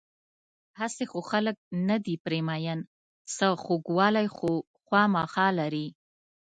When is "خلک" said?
1.31-1.55